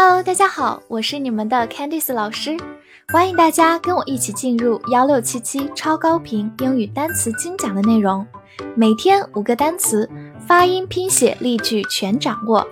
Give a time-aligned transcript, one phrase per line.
[0.00, 2.56] Hello，大家好，我是你们的 Candice 老师，
[3.08, 8.24] 欢迎大家跟我一起进入幺六七七超高频英语单词精讲的内容，
[8.76, 10.08] 每天五个单词，
[10.46, 12.64] 发音、拼写、例句全掌握，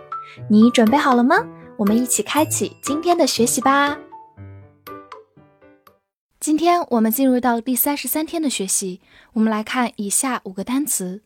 [0.49, 1.45] 你准备好了吗？
[1.77, 3.99] 我们一起开启今天的学习吧。
[6.39, 9.01] 今天我们进入到第三十三天的学习，
[9.33, 11.23] 我们来看以下五个单词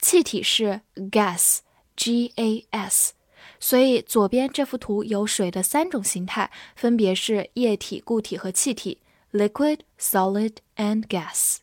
[0.00, 3.14] 气体是 gas，g a s。
[3.60, 9.00] 所以左边这幅图有水的三种形态，分别是液体、固体和气体
[9.32, 11.58] （liquid, solid, and gas）。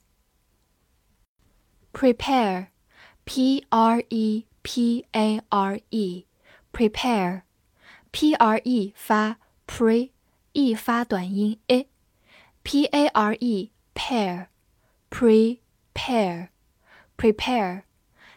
[1.94, 2.68] Prepare,
[3.24, 4.44] P-R-E-P-A-R-E,
[6.72, 7.42] prepare,
[8.12, 11.90] P-R-E 发 pre，E 发短音 e，P-A-R-E
[13.94, 14.46] pair,
[15.10, 16.48] prepare,
[17.16, 17.82] prepare，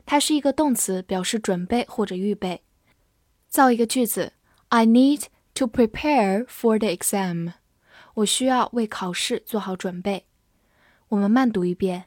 [0.06, 2.64] 它是一个动词，表示准备或者预备。
[3.48, 4.34] 造一个句子：
[4.70, 7.54] I need to prepare for the exam。
[8.16, 10.26] 我需要为考试做好准备。
[11.10, 12.06] 我们慢读一遍：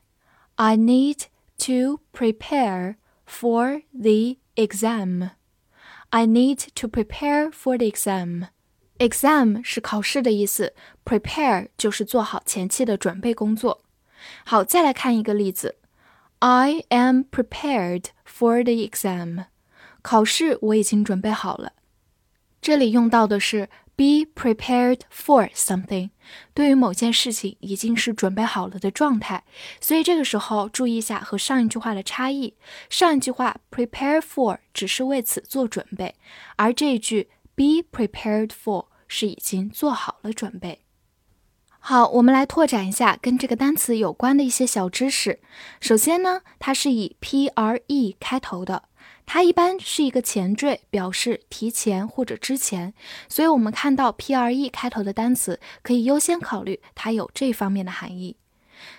[0.56, 1.24] I need
[1.60, 5.30] to prepare for the exam.
[6.10, 8.48] I need to prepare for the exam.
[8.98, 10.74] Exam 是考试的意思，
[11.04, 13.82] prepare 就是做好前期的准备工作。
[14.44, 15.76] 好，再来看一个例子：
[16.38, 19.46] I am prepared for the exam.
[20.02, 21.72] 考试我已经准备好了。
[22.62, 26.09] 这里用到的是 be prepared for something，
[26.53, 29.43] 对于某件事情已经是准备好了的状态。
[29.79, 32.55] 所以这个时候注意一下和上一句话的差异。
[32.89, 36.15] 上一句话 prepare for 只是为此做准备，
[36.55, 40.79] 而这一句 be prepared for 是已经做好了准备。
[41.83, 45.39] 好，我们来拓展一下跟这个单词有关的一些小知识。
[45.79, 48.83] 首先呢，它是以 p r e 开头的。
[49.33, 52.93] 它一般是一个前缀，表示提前或者之前，
[53.29, 58.35] 所以我们看到 P R E 开头的单词，可以优先考虑它有这方面的含义。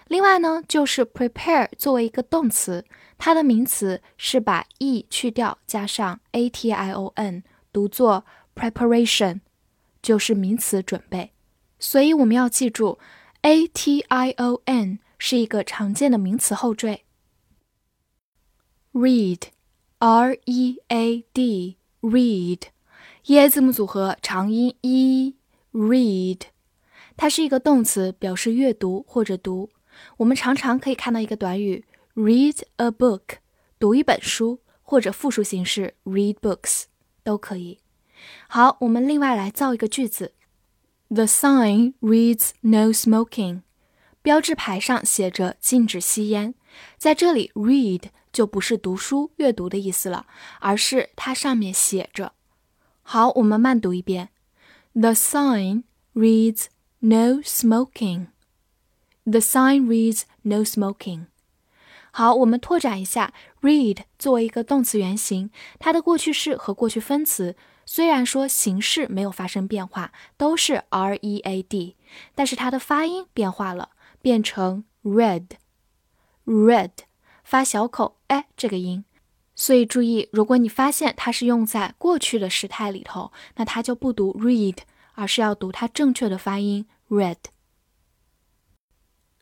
[0.09, 2.87] 另外呢，就是 prepare 作为一个动词，
[3.19, 9.41] 它的名词是把 e 去掉，加上 a t i o n，读作 preparation，
[10.01, 11.33] 就是名词准备。
[11.79, 12.99] 所以我们要记住
[13.43, 17.05] a t i o n 是一个常见的名词后缀。
[18.95, 19.43] read。
[20.05, 22.63] R E A D read，
[23.27, 25.37] 耶字母组合长音 e
[25.73, 26.41] read，
[27.17, 29.71] 它是一个动词，表示阅读或者读。
[30.17, 31.85] 我们常常可以看到一个短语
[32.17, 33.37] read a book，
[33.79, 36.87] 读一本书，或者复数形式 read books
[37.23, 37.79] 都可以。
[38.49, 40.33] 好，我们另外来造一个句子
[41.11, 43.61] ：The sign reads no smoking，
[44.21, 46.55] 标志牌上写着禁止吸烟。
[46.99, 48.07] 在这里 read。
[48.33, 50.27] 就不是读书阅读的意思了，
[50.61, 52.33] 而是它上面写着。
[53.03, 54.31] 好，我们慢读一遍。
[54.95, 55.85] The sign
[56.15, 56.67] reads
[57.01, 58.29] "No smoking."
[59.25, 61.27] The sign reads "No smoking."
[62.11, 63.33] 好，我们拓展一下
[63.63, 67.57] ，read 作为一个动词原形，它的过去式和过去分词
[67.87, 71.97] 虽然说形式没有发生变化，都是 r e a d，
[72.35, 76.91] 但是它的发音变化了，变成 read，read。
[77.53, 79.05] 发小口哎这个音，
[79.55, 84.79] 所以注意，如果你发现它是用在过去的时态里头，那它就不读 read，
[85.13, 87.37] 而是要读它正确的发音 read。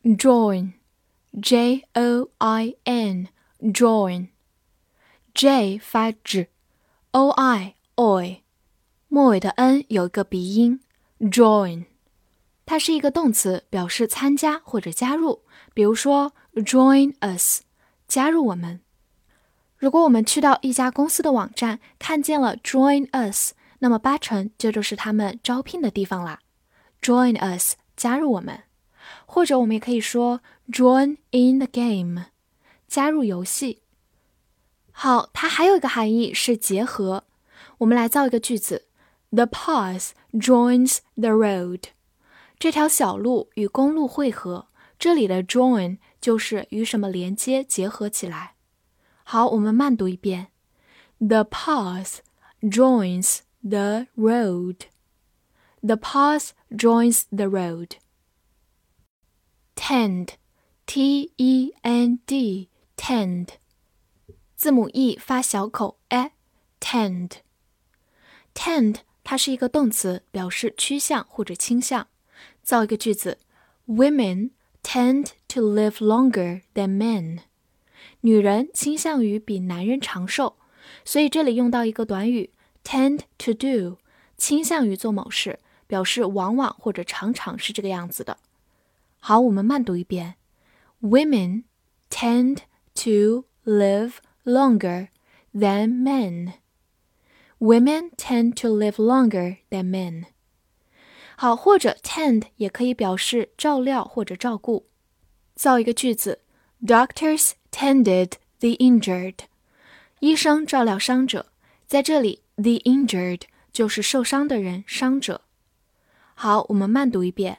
[0.03, 4.17] join，j o i n，join，j
[5.77, 8.41] 发 j，o i oi，
[9.07, 10.81] 末尾的 n 有一个鼻音
[11.21, 11.85] join，
[12.65, 15.43] 它是一个动词，表示参加或者加入，
[15.73, 17.61] 比如说 join us。
[18.11, 18.81] 加入我们。
[19.77, 26.41] 如果我们去到一家公司的网站，看见了 Join us，那么八成这就是他们招聘的地方啦。
[27.01, 28.63] Join us，加入我们。
[29.25, 32.25] 或者我们也可以说 Join in the game，
[32.85, 33.81] 加入游戏。
[34.91, 37.23] 好，它还有一个含义是结合。
[37.77, 38.87] 我们来造一个句子
[39.29, 41.83] ：The path joins the road。
[42.59, 44.67] 这条小路与公路汇合。
[44.99, 48.54] 这里的 join 就是与什么连接、结合起来。
[49.24, 50.48] 好，我们慢读一遍：
[51.18, 52.18] The path
[52.62, 54.82] joins the road.
[55.80, 57.92] The path joins the road.
[59.74, 60.30] Tend,
[60.86, 63.48] T-E-N-D, tend.
[64.56, 72.08] 字母 e 发小口 e，tend。tend 它是一个动词，表示趋向或者倾向。
[72.62, 73.38] 造一个句子：
[73.86, 74.50] Women
[74.82, 77.40] tend to live longer than men。
[78.20, 80.54] 女人倾向于比男人长寿，
[81.04, 82.50] 所以这里用到一个短语
[82.84, 83.98] tend to do，
[84.36, 88.38] 倾向于做某事，表示往往或者常常是这个样子的。
[89.18, 90.36] 好，我们慢读一遍：
[91.00, 91.64] Women
[92.10, 92.58] tend
[92.94, 94.14] to live
[94.44, 95.08] longer
[95.52, 96.54] than men.
[97.58, 100.26] Women tend to live longer than men.
[101.40, 104.86] 好，或者 tend 也可以表示照料或者照顾。
[105.54, 106.40] 造一个句子：
[106.82, 109.36] Doctors tended the injured。
[110.20, 111.46] 医生照料伤者。
[111.86, 115.42] 在这里，the injured 就是受伤的人，伤者。
[116.34, 117.58] 好，我们慢读一遍：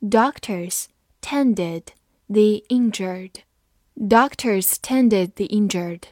[0.00, 0.84] Doctors
[1.22, 1.84] tended
[2.26, 3.36] the injured.
[3.96, 6.02] Doctors tended the injured.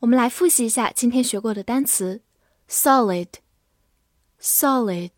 [0.00, 2.22] 我们来复习一下今天学过的单词
[4.40, 5.10] ：solid，solid，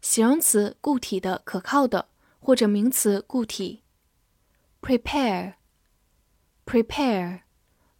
[0.00, 2.08] 形容词，固体的、可靠的，
[2.40, 3.82] 或者名词，固体；
[4.80, 7.42] prepare，prepare，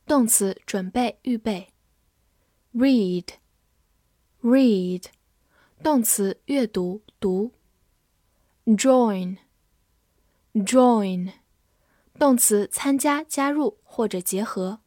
[0.07, 1.69] 动词，准备、预备；
[2.75, 5.05] read，read，
[5.83, 7.53] 动词，阅读、读；
[8.67, 9.39] join，join，
[12.19, 14.81] 动词，参加、加入或者结合。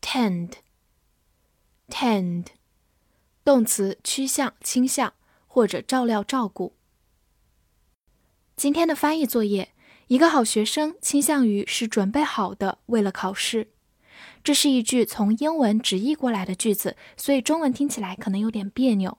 [0.00, 2.46] tend，tend，
[3.43, 5.13] 动词趋向、倾向
[5.47, 6.73] 或者照料、照顾。
[8.55, 9.73] 今天的翻译作业，
[10.07, 13.69] 一个好学生倾向于是准备好的，为了考试。
[14.43, 19.17] 这是一句从英文直译过来的句子，所以中文听起来可能有点别扭。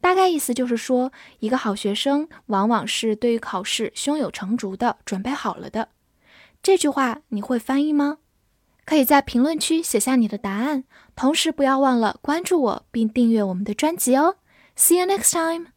[0.00, 5.88] 大概意思就是说，一个好学生往往是对于考试胸有成竹的，准备好了的。
[6.62, 8.18] 这句话你会翻译吗？
[8.84, 10.84] 可以在评论区写下你的答案，
[11.16, 14.36] 同时不要忘了关注我并订阅我们的专辑哦。
[14.76, 15.75] See you next time.